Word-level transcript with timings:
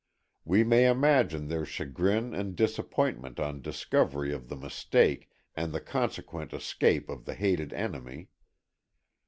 We 0.45 0.63
may 0.63 0.89
imagine 0.89 1.47
their 1.47 1.63
chagrin 1.63 2.33
and 2.33 2.55
disappointment 2.55 3.39
on 3.39 3.61
discovery 3.61 4.33
of 4.33 4.49
the 4.49 4.55
mistake 4.55 5.29
and 5.55 5.71
the 5.71 5.79
consequent 5.79 6.53
escape 6.55 7.07
of 7.07 7.25
the 7.25 7.35
hated 7.35 7.71
enemy. 7.71 8.29